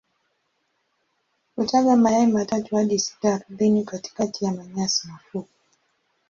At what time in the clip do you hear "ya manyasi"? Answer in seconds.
4.45-5.07